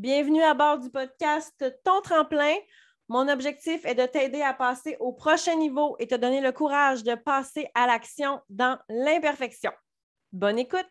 [0.00, 2.54] Bienvenue à bord du podcast Ton tremplin.
[3.08, 7.02] Mon objectif est de t'aider à passer au prochain niveau et te donner le courage
[7.02, 9.70] de passer à l'action dans l'imperfection.
[10.32, 10.88] Bonne écoute.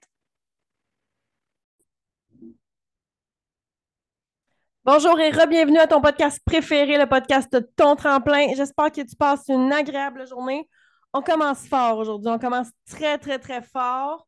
[4.83, 8.53] Bonjour et re-bienvenue à ton podcast préféré, le podcast Ton tremplin.
[8.53, 10.69] J'espère que tu passes une agréable journée.
[11.13, 12.29] On commence fort aujourd'hui.
[12.29, 14.27] On commence très, très, très fort.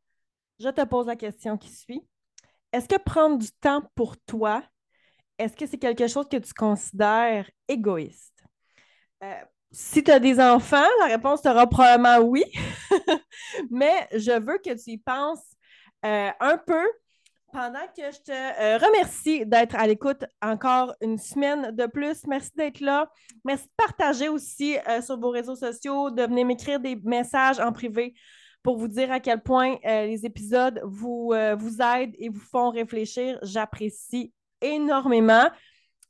[0.59, 2.01] Je te pose la question qui suit.
[2.73, 4.63] Est-ce que prendre du temps pour toi,
[5.41, 8.43] est-ce que c'est quelque chose que tu considères égoïste?
[9.23, 9.33] Euh,
[9.71, 12.43] si tu as des enfants, la réponse sera probablement oui,
[13.71, 15.55] mais je veux que tu y penses
[16.05, 16.85] euh, un peu
[17.53, 22.25] pendant que je te euh, remercie d'être à l'écoute encore une semaine de plus.
[22.27, 23.09] Merci d'être là.
[23.43, 28.13] Merci de partager aussi sur vos réseaux sociaux, de venir m'écrire des messages en privé
[28.63, 33.37] pour vous dire à quel point les épisodes vous, vous aident et vous font réfléchir.
[33.41, 34.31] J'apprécie
[34.61, 35.49] énormément.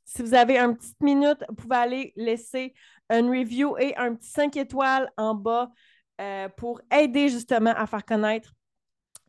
[0.04, 2.74] Si vous avez une petite minute, vous pouvez aller laisser
[3.10, 5.70] une review et un petit 5 étoiles en bas
[6.20, 8.52] euh, pour aider justement à faire connaître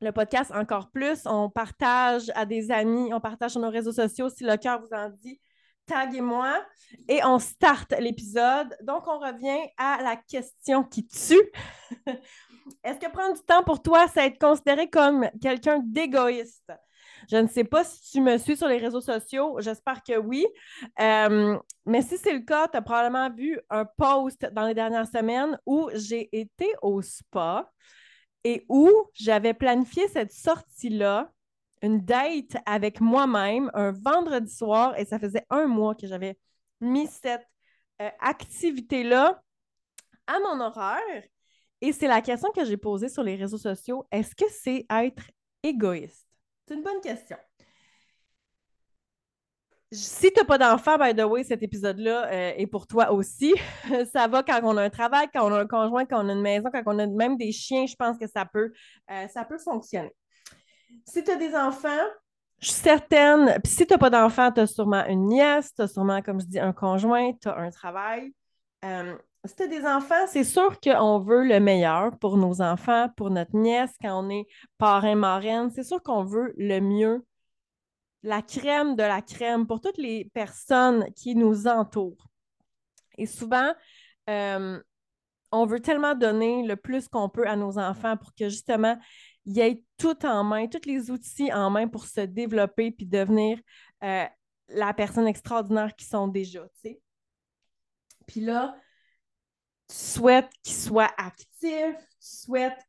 [0.02, 1.22] le podcast encore plus.
[1.26, 4.96] On partage à des amis, on partage sur nos réseaux sociaux si le cœur vous
[4.96, 5.40] en dit.
[5.86, 6.64] Taguez-moi
[7.10, 8.76] et on starte l'épisode.
[8.84, 11.52] Donc, on revient à la question qui tue.
[12.84, 16.72] Est-ce que prendre du temps pour toi, c'est être considéré comme quelqu'un d'égoïste?
[17.30, 20.46] Je ne sais pas si tu me suis sur les réseaux sociaux, j'espère que oui.
[21.00, 25.08] Euh, mais si c'est le cas, tu as probablement vu un post dans les dernières
[25.08, 27.70] semaines où j'ai été au spa
[28.44, 31.32] et où j'avais planifié cette sortie-là,
[31.82, 36.38] une date avec moi-même, un vendredi soir, et ça faisait un mois que j'avais
[36.82, 37.48] mis cette
[38.02, 39.42] euh, activité-là
[40.28, 41.24] à mon horaire.
[41.82, 44.06] Et c'est la question que j'ai posée sur les réseaux sociaux.
[44.12, 45.24] Est-ce que c'est être
[45.64, 46.33] égoïste?
[46.66, 47.38] C'est une bonne question.
[49.92, 53.54] Si tu n'as pas d'enfant, by the way, cet épisode-là euh, est pour toi aussi.
[54.12, 56.34] ça va quand on a un travail, quand on a un conjoint, quand on a
[56.34, 58.72] une maison, quand on a même des chiens, je pense que ça peut,
[59.12, 60.16] euh, ça peut fonctionner.
[61.06, 62.08] Si tu as des enfants,
[62.60, 65.82] je suis certaine, puis si tu n'as pas d'enfant, tu as sûrement une nièce, tu
[65.82, 68.34] as sûrement, comme je dis, un conjoint, tu as un travail.
[68.86, 69.16] Euh,
[69.46, 73.30] si tu as des enfants, c'est sûr qu'on veut le meilleur pour nos enfants, pour
[73.30, 74.46] notre nièce, quand on est
[74.78, 75.70] parrain, marraine.
[75.70, 77.26] C'est sûr qu'on veut le mieux,
[78.24, 82.28] la crème de la crème pour toutes les personnes qui nous entourent.
[83.18, 83.74] Et souvent,
[84.30, 84.82] euh,
[85.52, 88.98] on veut tellement donner le plus qu'on peut à nos enfants pour que justement,
[89.46, 93.06] il y ait tout en main, tous les outils en main pour se développer puis
[93.06, 93.60] devenir
[94.04, 94.26] euh,
[94.70, 96.66] la personne extraordinaire qu'ils sont déjà.
[98.26, 98.76] Puis là,
[99.94, 102.80] souhaites qu'ils soient actifs, tu souhaites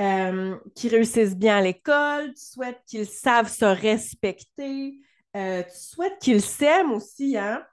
[0.00, 4.98] euh, qu'ils réussissent bien à l'école, tu souhaites qu'ils savent se respecter,
[5.36, 7.64] euh, tu souhaites qu'ils s'aiment aussi, hein?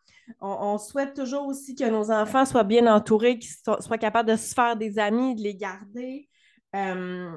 [0.41, 4.53] On, souhaite toujours aussi que nos enfants soient bien entourés, qu'ils soient, capables de se
[4.53, 6.29] faire des amis, de les garder.
[6.75, 7.31] Euh,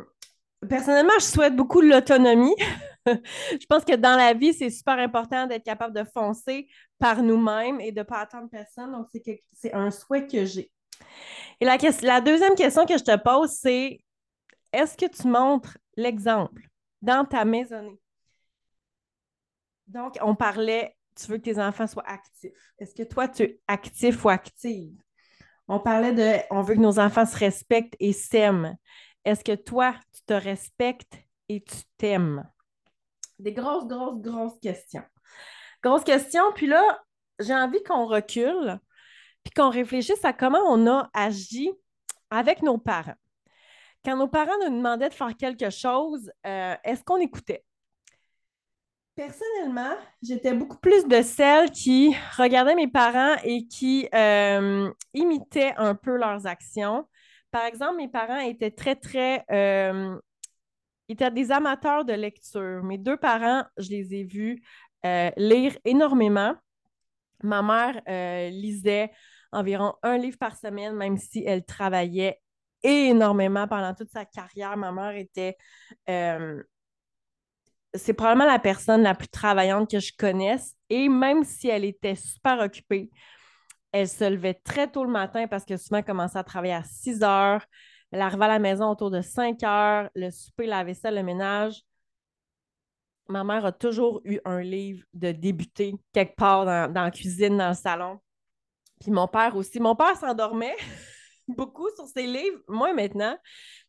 [0.68, 2.54] personnellement, je souhaite beaucoup l'autonomie.
[3.06, 6.68] je pense que dans la vie, c'est super important d'être capable de foncer
[6.98, 8.92] par nous-mêmes et de ne pas attendre personne.
[8.92, 9.08] Donc,
[9.54, 10.70] c'est un souhait que j'ai.
[11.60, 14.00] Et la, deuxième question que je te pose, c'est
[14.72, 16.68] est-ce que tu montres l'exemple
[17.00, 18.00] dans ta maisonnée?
[19.86, 22.74] Donc, on parlait, tu veux que tes enfants soient actifs.
[22.78, 24.96] Est-ce que toi, tu es actif ou active?
[25.68, 28.76] On parlait de, on veut que nos enfants se respectent et s'aiment.
[29.24, 31.14] Est-ce que toi, tu te respectes
[31.48, 32.44] et tu t'aimes?
[33.38, 35.04] Des grosses, grosses, grosses questions.
[35.82, 36.52] Grosses questions.
[36.54, 37.02] Puis là,
[37.38, 38.80] j'ai envie qu'on recule
[39.42, 41.70] puis qu'on réfléchisse à comment on a agi
[42.30, 43.14] avec nos parents.
[44.04, 47.64] Quand nos parents nous demandaient de faire quelque chose, euh, est-ce qu'on écoutait?
[49.14, 55.94] Personnellement, j'étais beaucoup plus de celles qui regardaient mes parents et qui euh, imitaient un
[55.94, 57.06] peu leurs actions.
[57.50, 59.44] Par exemple, mes parents étaient très, très...
[59.52, 60.18] Euh,
[61.08, 62.82] étaient des amateurs de lecture.
[62.82, 64.62] Mes deux parents, je les ai vus
[65.36, 66.54] lire énormément.
[67.42, 68.00] Ma mère
[68.50, 69.10] lisait
[69.52, 72.40] environ un livre par semaine, même si elle travaillait
[72.82, 74.76] énormément pendant toute sa carrière.
[74.76, 75.56] Ma mère était.
[76.08, 76.62] Euh,
[77.94, 80.74] c'est probablement la personne la plus travaillante que je connaisse.
[80.88, 83.10] Et même si elle était super occupée,
[83.92, 86.84] elle se levait très tôt le matin parce que souvent elle commençait à travailler à
[86.84, 87.64] 6 heures.
[88.10, 91.82] Elle arrivait à la maison autour de 5 heures, le souper, la vaisselle, le ménage.
[93.28, 97.68] Ma mère a toujours eu un livre de débuter quelque part dans la cuisine, dans
[97.68, 98.20] le salon.
[99.02, 99.80] Puis mon père aussi.
[99.80, 100.76] Mon père s'endormait
[101.48, 103.36] beaucoup sur ses livres, moi maintenant.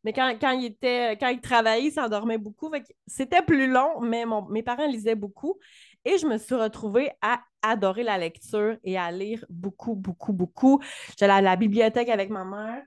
[0.04, 2.72] Mais quand, il était, quand il travaillait, il s'endormait beaucoup.
[3.08, 5.60] C'était plus long, mais mes parents lisaient beaucoup.
[6.04, 10.82] Et je me suis retrouvée à adorer la lecture et à lire beaucoup, beaucoup, beaucoup.
[11.18, 12.84] J'allais à la bibliothèque avec ma mère.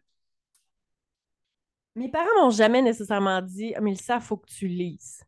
[1.94, 5.22] Mes parents m'ont jamais nécessairement dit Mais il faut que tu lises.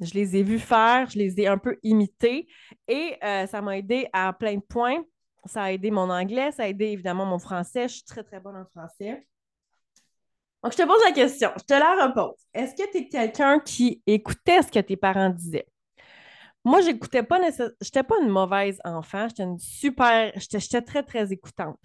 [0.00, 2.48] Je les ai vus faire, je les ai un peu imités
[2.88, 5.02] et euh, ça m'a aidé à plein de points.
[5.44, 7.88] Ça a aidé mon anglais, ça a aidé évidemment mon français.
[7.88, 9.26] Je suis très, très bonne en français.
[10.62, 12.36] Donc, je te pose la question, je te la repose.
[12.52, 15.66] Est-ce que tu es quelqu'un qui écoutait ce que tes parents disaient?
[16.64, 17.74] Moi, j'écoutais pas nécessairement.
[17.80, 20.32] J'étais pas une mauvaise enfant, j'étais une super.
[20.36, 21.78] J'étais très, très écoutante.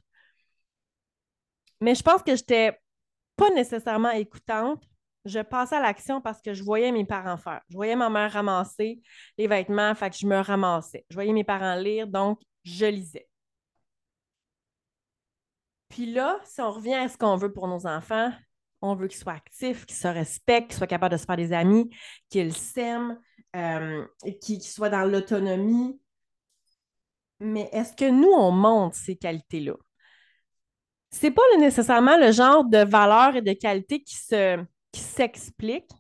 [1.80, 2.78] Mais je pense que j'étais
[3.38, 4.84] pas nécessairement écoutante.
[5.24, 7.62] Je passais à l'action parce que je voyais mes parents faire.
[7.69, 9.01] Je voyais ma mère ramasser
[9.38, 11.06] les vêtements, fait que je me ramassais.
[11.10, 13.28] Je voyais mes parents lire, donc je lisais.
[15.90, 18.32] Puis là, si on revient à ce qu'on veut pour nos enfants,
[18.82, 21.54] on veut qu'ils soient actifs, qu'ils se respectent, qu'ils soient capables de se faire des
[21.54, 21.90] amis,
[22.30, 23.20] qu'ils s'aiment,
[23.56, 24.06] euh,
[24.42, 26.00] qu'ils soient dans l'autonomie.
[27.40, 29.76] Mais est-ce que nous, on montre ces qualités-là?
[31.12, 34.60] C'est pas nécessairement le genre de valeur et de qualité qui se
[34.92, 35.92] qui.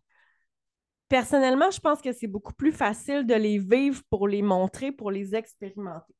[1.07, 5.11] Personnellement, je pense que c'est beaucoup plus facile de les vivre pour les montrer, pour
[5.11, 6.13] les expérimenter.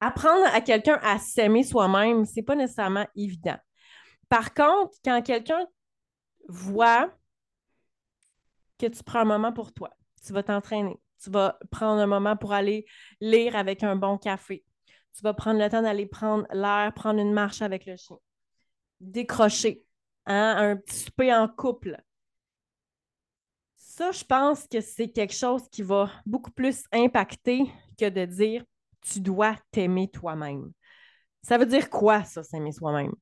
[0.00, 3.56] Apprendre à quelqu'un à s'aimer soi-même, c'est pas nécessairement évident.
[4.28, 5.66] Par contre, quand quelqu'un
[6.48, 7.10] voit
[8.78, 9.90] que tu prends un moment pour toi,
[10.24, 12.86] tu vas t'entraîner, tu vas prendre un moment pour aller
[13.20, 14.64] lire avec un bon café,
[15.16, 18.18] tu vas prendre le temps d'aller prendre l'air, prendre une marche avec le chien,
[19.00, 19.82] décrocher,
[20.26, 22.00] hein, un petit souper en couple.
[23.76, 27.64] Ça, je pense que c'est quelque chose qui va beaucoup plus impacter
[27.98, 28.64] que de dire
[29.00, 30.72] tu dois t'aimer toi-même.
[31.42, 33.12] Ça veut dire quoi, ça, s'aimer soi-même?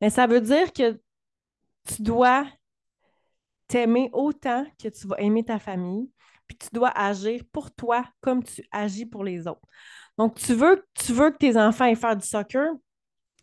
[0.00, 1.00] Mais ça veut dire que
[1.84, 2.46] tu dois
[3.66, 6.10] t'aimer autant que tu vas aimer ta famille,
[6.46, 9.66] puis tu dois agir pour toi comme tu agis pour les autres.
[10.16, 12.72] Donc, tu veux, tu veux que tes enfants aillent faire du soccer,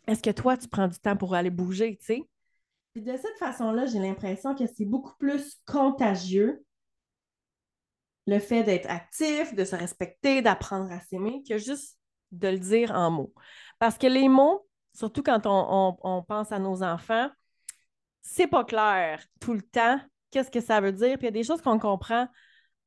[0.06, 2.22] est-ce que toi, tu prends du temps pour aller bouger, tu sais?
[2.96, 6.64] De cette façon-là, j'ai l'impression que c'est beaucoup plus contagieux
[8.26, 11.96] le fait d'être actif, de se respecter, d'apprendre à s'aimer, que juste
[12.32, 13.32] de le dire en mots.
[13.78, 17.30] Parce que les mots, surtout quand on, pense à nos enfants,
[18.22, 20.00] c'est pas clair tout le temps
[20.30, 21.18] qu'est-ce que ça veut dire.
[21.18, 22.28] Puis il y a des choses qu'on comprend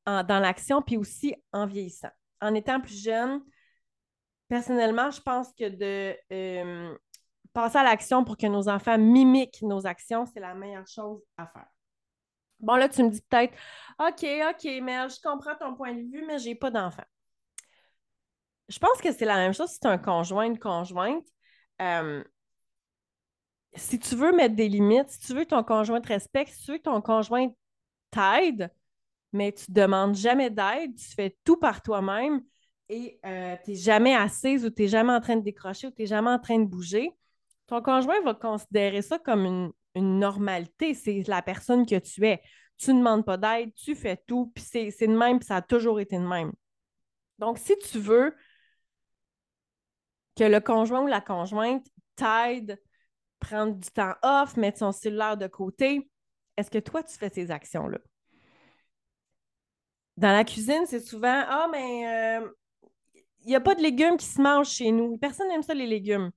[0.06, 2.10] dans l'action, puis aussi en vieillissant.
[2.40, 3.40] En étant plus jeune,
[4.48, 6.96] personnellement, je pense que de euh,
[7.52, 11.46] passer à l'action pour que nos enfants mimiquent nos actions, c'est la meilleure chose à
[11.46, 11.68] faire.
[12.60, 13.54] Bon, là, tu me dis peut-être,
[13.98, 17.04] OK, OK, Mel, je comprends ton point de vue, mais je n'ai pas d'enfant.
[18.68, 21.26] Je pense que c'est la même chose si tu es un conjoint, une conjointe.
[21.82, 22.22] Euh,
[23.74, 26.64] si tu veux mettre des limites, si tu veux que ton conjoint te respecte, si
[26.64, 27.48] tu veux que ton conjoint
[28.10, 28.70] t'aide,
[29.32, 32.42] mais tu ne demandes jamais d'aide, tu fais tout par toi-même
[32.88, 35.90] et euh, tu n'es jamais assise ou tu n'es jamais en train de décrocher ou
[35.90, 37.12] tu n'es jamais en train de bouger,
[37.66, 40.94] ton conjoint va considérer ça comme une, normalité.
[40.94, 42.40] C'est la personne que tu es.
[42.78, 45.62] Tu ne demandes pas d'aide, tu fais tout, puis c'est de même, puis ça a
[45.62, 46.52] toujours été de même.
[47.38, 48.34] Donc, si tu veux
[50.36, 52.80] que le conjoint ou la conjointe t'aide,
[53.38, 56.10] prendre du temps off, mettre son cellulaire de côté,
[56.56, 57.98] est-ce que toi, tu fais ces actions-là?
[60.16, 62.48] Dans la cuisine, c'est souvent Ah, mais euh,
[63.42, 65.16] il n'y a pas de légumes qui se mangent chez nous.
[65.18, 66.30] Personne n'aime ça, les légumes.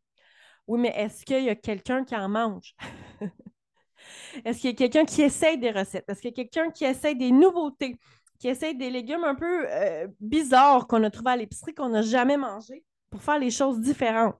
[0.67, 2.75] Oui, mais est-ce qu'il y a quelqu'un qui en mange?
[4.45, 6.05] est-ce qu'il y a quelqu'un qui essaye des recettes?
[6.07, 7.97] Est-ce qu'il y a quelqu'un qui essaye des nouveautés,
[8.39, 12.01] qui essaye des légumes un peu euh, bizarres qu'on a trouvés à l'épicerie, qu'on n'a
[12.01, 14.35] jamais mangé pour faire les choses différentes?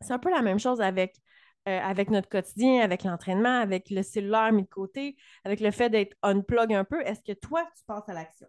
[0.00, 1.16] C'est un peu la même chose avec,
[1.68, 5.88] euh, avec notre quotidien, avec l'entraînement, avec le cellulaire mis de côté, avec le fait
[5.88, 7.00] d'être unplug un peu.
[7.02, 8.46] Est-ce que toi, tu passes à l'action?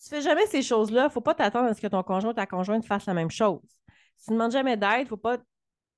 [0.00, 2.02] Tu ne fais jamais ces choses-là, il ne faut pas t'attendre à ce que ton
[2.02, 3.60] conjoint ou ta conjointe fasse la même chose.
[4.24, 5.38] Tu ne demandes jamais d'aide, il ne faut pas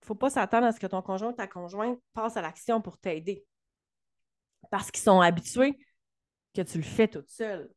[0.02, 2.98] faut pas s'attendre à ce que ton conjoint ou ta conjointe passe à l'action pour
[2.98, 3.44] t'aider.
[4.70, 5.78] Parce qu'ils sont habitués
[6.54, 7.70] que tu le fais toute seule.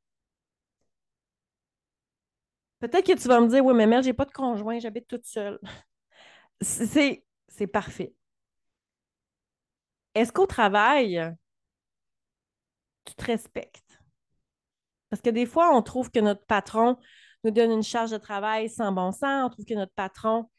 [2.80, 5.26] Peut-être que tu vas me dire, oui, mais Mel, j'ai pas de conjoint, j'habite toute
[5.26, 5.60] seule.
[6.62, 8.14] C'est, c'est parfait.
[10.16, 11.36] Est-ce qu'au travail,
[13.06, 14.00] tu te respectes?
[15.10, 16.98] Parce que des fois, on trouve que notre patron
[17.44, 20.50] nous donne une charge de travail sans bon sens, on trouve que notre patron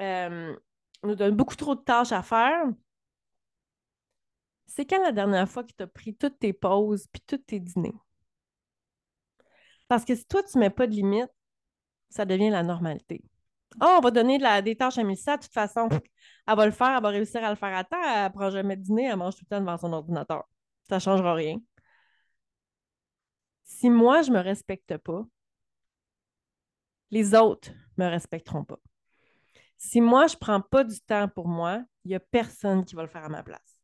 [0.00, 0.56] euh,
[1.02, 2.64] nous donne beaucoup trop de tâches à faire.
[4.66, 7.60] C'est quand la dernière fois que tu as pris toutes tes pauses puis tous tes
[7.60, 7.94] dîners?
[9.88, 11.30] Parce que si toi, tu ne mets pas de limite,
[12.08, 13.22] ça devient la normalité.
[13.80, 15.88] Oh, on va donner des tâches à Mélissa, de toute façon,
[16.46, 18.50] elle va le faire, elle va réussir à le faire à temps, elle ne prend
[18.50, 20.44] jamais de dîner, elle mange tout le temps devant son ordinateur.
[20.88, 21.58] Ça ne changera rien.
[23.64, 25.24] Si moi, je ne me respecte pas,
[27.10, 28.78] les autres ne me respecteront pas.
[29.82, 32.94] Si moi, je ne prends pas du temps pour moi, il n'y a personne qui
[32.94, 33.80] va le faire à ma place.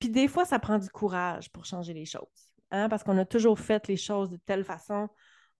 [0.00, 3.24] Puis des fois, ça prend du courage pour changer les choses, hein, parce qu'on a
[3.24, 5.08] toujours fait les choses de telle façon,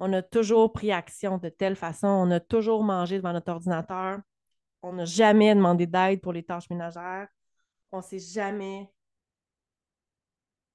[0.00, 4.18] on a toujours pris action de telle façon, on a toujours mangé devant notre ordinateur,
[4.82, 7.28] on n'a jamais demandé d'aide pour les tâches ménagères,
[7.92, 8.90] on ne s'est jamais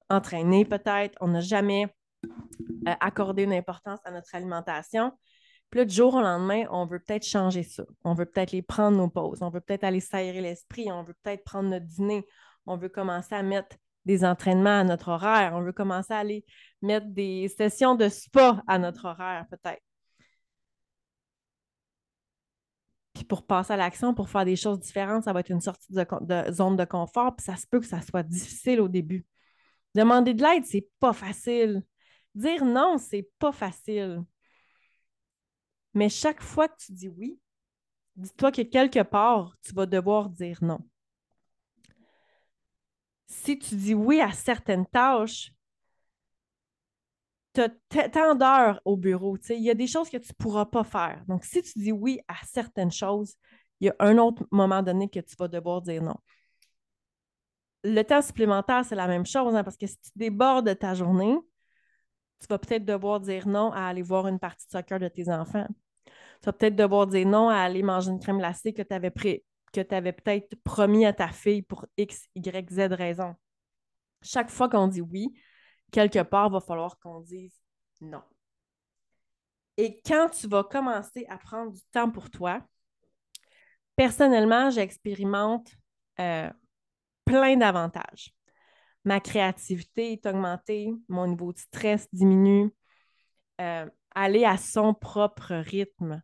[0.08, 1.94] entraîné peut-être, on n'a jamais
[2.88, 5.12] euh, accordé une importance à notre alimentation.
[5.74, 7.82] Puis là, du jour au lendemain, on veut peut-être changer ça.
[8.04, 9.42] On veut peut-être les prendre nos pauses.
[9.42, 10.92] On veut peut-être aller s'aérer l'esprit.
[10.92, 12.24] On veut peut-être prendre notre dîner.
[12.64, 15.50] On veut commencer à mettre des entraînements à notre horaire.
[15.56, 16.44] On veut commencer à aller
[16.80, 19.82] mettre des sessions de spa à notre horaire, peut-être.
[23.12, 25.92] Puis pour passer à l'action, pour faire des choses différentes, ça va être une sortie
[25.92, 27.34] de, de zone de confort.
[27.34, 29.26] Puis ça se peut que ça soit difficile au début.
[29.96, 31.82] Demander de l'aide, c'est pas facile.
[32.36, 34.22] Dire non, c'est pas facile.
[35.94, 37.38] Mais chaque fois que tu dis oui,
[38.16, 40.80] dis-toi que quelque part, tu vas devoir dire non.
[43.26, 45.52] Si tu dis oui à certaines tâches,
[47.54, 49.36] tu as tant d'heures au bureau.
[49.48, 51.24] Il y a des choses que tu ne pourras pas faire.
[51.28, 53.34] Donc, si tu dis oui à certaines choses,
[53.80, 56.16] il y a un autre moment donné que tu vas devoir dire non.
[57.84, 61.36] Le temps supplémentaire, c'est la même chose, hein, parce que si tu débordes ta journée,
[62.40, 65.28] tu vas peut-être devoir dire non à aller voir une partie de soccer de tes
[65.30, 65.66] enfants.
[66.42, 69.10] Tu vas peut-être devoir dire non à aller manger une crème glacée que tu avais,
[69.10, 73.34] que avais peut-être promis à ta fille pour X, Y, Z raison.
[74.22, 75.32] Chaque fois qu'on dit oui,
[75.90, 77.60] quelque part, il va falloir qu'on dise
[78.00, 78.22] non.
[79.76, 82.60] Et quand tu vas commencer à prendre du temps pour toi,
[83.96, 85.70] personnellement, j'expérimente
[86.20, 86.50] euh,
[87.24, 88.32] plein d'avantages.
[89.04, 92.70] Ma créativité est augmentée, mon niveau de stress diminue,
[93.60, 96.22] euh, aller à son propre rythme.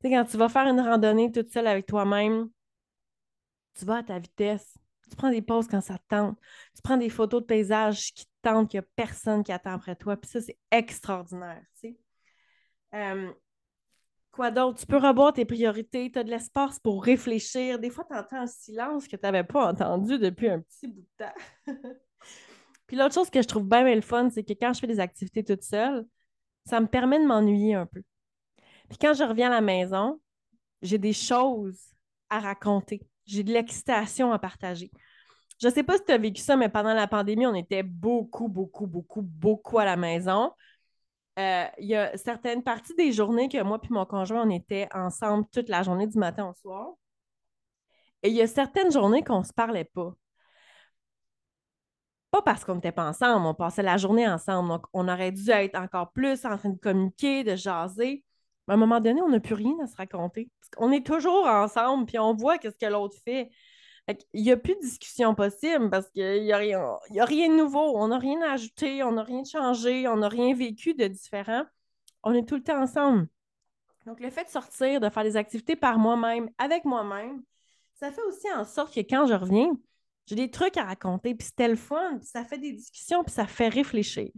[0.00, 2.48] Tu sais, quand tu vas faire une randonnée toute seule avec toi-même,
[3.74, 4.76] tu vas à ta vitesse.
[5.10, 6.38] Tu prends des pauses quand ça te tente.
[6.74, 9.72] Tu prends des photos de paysages qui te tentent, qu'il n'y a personne qui attend
[9.72, 10.16] après toi.
[10.16, 11.62] Puis ça, c'est extraordinaire.
[11.80, 11.96] Tu sais.
[12.94, 13.32] Euh,
[14.32, 14.80] quoi d'autre?
[14.80, 16.10] Tu peux revoir tes priorités.
[16.10, 17.78] Tu as de l'espace pour réfléchir.
[17.78, 21.02] Des fois, tu entends un silence que tu n'avais pas entendu depuis un petit bout
[21.02, 21.66] de temps.
[22.86, 24.86] Puis l'autre chose que je trouve bien, bien le fun, c'est que quand je fais
[24.86, 26.06] des activités toute seule,
[26.66, 28.02] ça me permet de m'ennuyer un peu.
[28.88, 30.20] Puis quand je reviens à la maison,
[30.82, 31.80] j'ai des choses
[32.28, 33.00] à raconter.
[33.24, 34.90] J'ai de l'excitation à partager.
[35.60, 37.82] Je ne sais pas si tu as vécu ça, mais pendant la pandémie, on était
[37.82, 40.52] beaucoup, beaucoup, beaucoup, beaucoup à la maison.
[41.38, 44.88] Euh, il y a certaines parties des journées que moi et mon conjoint, on était
[44.92, 46.92] ensemble toute la journée du matin au soir.
[48.22, 50.12] Et il y a certaines journées qu'on ne se parlait pas.
[52.36, 54.68] Pas parce qu'on n'était pas ensemble, on passait la journée ensemble.
[54.68, 58.24] Donc, on aurait dû être encore plus en train de communiquer, de jaser.
[58.68, 60.50] Mais à un moment donné, on n'a plus rien à se raconter.
[60.60, 63.48] Parce qu'on est toujours ensemble, puis on voit qu'est-ce que l'autre fait.
[64.34, 66.78] Il n'y a plus de discussion possible parce qu'il n'y a, rien,
[67.18, 67.96] a rien de nouveau.
[67.96, 71.64] On n'a rien à ajouter, on n'a rien changé, on n'a rien vécu de différent.
[72.22, 73.28] On est tout le temps ensemble.
[74.04, 77.42] Donc, le fait de sortir, de faire des activités par moi-même, avec moi-même,
[77.94, 79.72] ça fait aussi en sorte que quand je reviens,
[80.26, 83.32] j'ai des trucs à raconter, puis c'était le fun, puis ça fait des discussions, puis
[83.32, 84.30] ça fait réfléchir.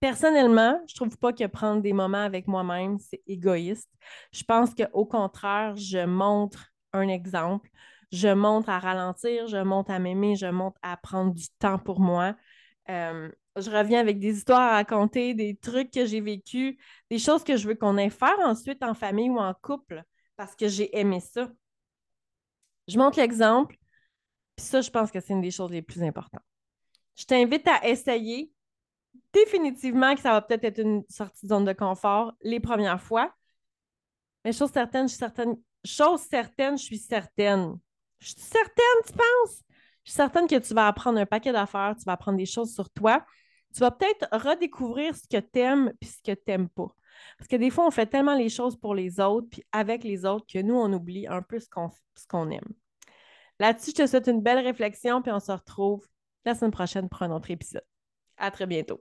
[0.00, 3.90] Personnellement, je ne trouve pas que prendre des moments avec moi-même, c'est égoïste.
[4.32, 7.70] Je pense qu'au contraire, je montre un exemple.
[8.12, 11.98] Je montre à ralentir, je montre à m'aimer, je montre à prendre du temps pour
[12.00, 12.36] moi.
[12.88, 16.76] Euh, je reviens avec des histoires à raconter, des trucs que j'ai vécus,
[17.10, 20.04] des choses que je veux qu'on ait faire ensuite en famille ou en couple
[20.36, 21.50] parce que j'ai aimé ça.
[22.86, 23.76] Je montre l'exemple,
[24.56, 26.42] puis ça, je pense que c'est une des choses les plus importantes.
[27.16, 28.50] Je t'invite à essayer.
[29.32, 33.34] Définitivement que ça va peut-être être une sortie de zone de confort les premières fois.
[34.44, 35.56] Mais chose certaine, je suis certaine.
[35.84, 37.78] Chose certaine, je suis certaine.
[38.18, 39.62] Je suis certaine, tu penses?
[40.04, 42.72] Je suis certaine que tu vas apprendre un paquet d'affaires, tu vas apprendre des choses
[42.72, 43.24] sur toi.
[43.74, 46.88] Tu vas peut-être redécouvrir ce que tu aimes et ce que tu n'aimes pas.
[47.38, 50.24] Parce que des fois, on fait tellement les choses pour les autres, puis avec les
[50.24, 52.72] autres, que nous, on oublie un peu ce qu'on aime.
[53.58, 56.06] Là-dessus, je te souhaite une belle réflexion, puis on se retrouve
[56.44, 57.84] la semaine prochaine pour un autre épisode.
[58.36, 59.00] À très bientôt.